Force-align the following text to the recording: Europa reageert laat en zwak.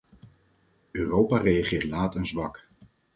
Europa 0.91 1.37
reageert 1.37 1.83
laat 1.83 2.15
en 2.15 2.25
zwak. 2.27 2.67